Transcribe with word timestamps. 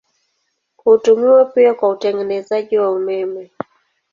Hutumiwa 0.77 1.45
pia 1.45 1.73
kwa 1.73 1.89
utengenezaji 1.89 2.77
wa 2.77 2.91
umeme. 2.91 3.51